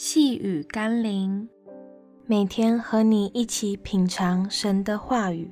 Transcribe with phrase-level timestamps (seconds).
[0.00, 1.48] 细雨甘霖，
[2.24, 5.50] 每天和你一起品尝神的话语。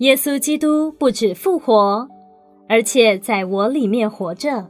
[0.00, 2.06] 耶稣基督不止复活，
[2.68, 4.68] 而且在我里面活着。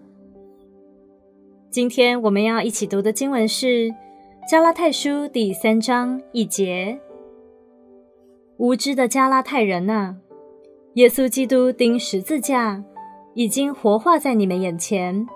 [1.69, 3.67] 今天我们要一起读的经文是
[4.49, 6.97] 《加拉太书》第三章一节
[8.57, 10.15] ：“无知的加拉太人哪，
[10.95, 12.85] 耶稣基督钉十字架，
[13.35, 15.27] 已经活化在你们眼前。”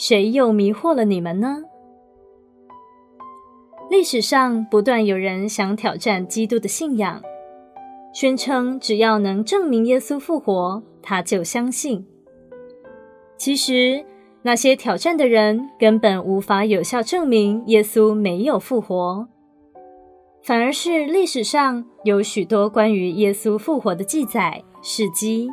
[0.00, 1.58] 谁又迷惑了你们呢？
[3.90, 7.22] 历史上不断有人想挑战基督的信仰，
[8.14, 12.06] 宣称只要能证明耶稣复活，他就相信。
[13.36, 14.02] 其实
[14.40, 19.28] 那些挑战的人根本无法有效证明耶稣没有复活，
[20.42, 25.50] 反而是历史上有许多关于耶稣复活的记载、事迹。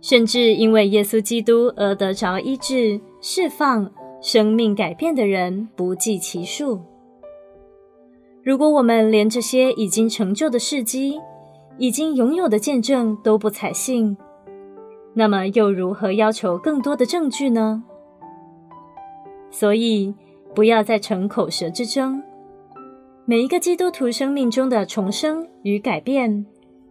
[0.00, 6.80] 甚至因为耶稣基督而得着医治、释放、生命改变的人不计其数。
[8.42, 11.20] 如果我们连这些已经成就的事迹、
[11.76, 14.16] 已经拥有的见证都不采信，
[15.12, 17.82] 那么又如何要求更多的证据呢？
[19.50, 20.14] 所以，
[20.54, 22.22] 不要再逞口舌之争。
[23.26, 26.46] 每一个基督徒生命中的重生与改变，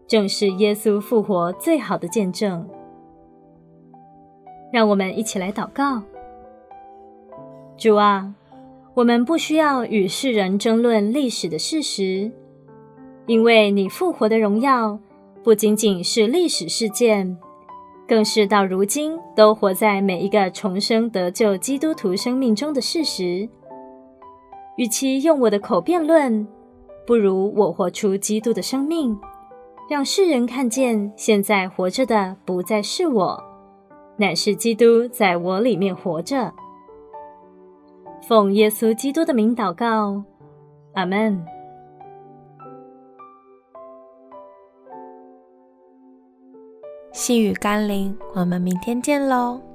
[0.08, 2.68] 正是耶稣复活最好的见证。
[4.72, 6.02] 让我们一起来祷告。
[7.78, 8.34] 主啊，
[8.94, 12.32] 我们不需要与世人争论历史的事实，
[13.26, 15.00] 因为你复活的荣耀
[15.44, 17.38] 不仅仅是历史事件，
[18.08, 23.48] 更是到如今都活在每一个重生得救基督徒生命中的事实。
[24.76, 26.46] 与其用我的口辩论，
[27.08, 29.18] 不如我活出基督的生命，
[29.90, 33.49] 让世人看见现在活着的不再是我。
[34.20, 36.54] 乃是基督在我里面活着。
[38.28, 40.22] 奉耶稣基督的名祷告，
[40.94, 41.44] 阿门。
[47.14, 49.69] 细雨甘霖，我们明天见喽。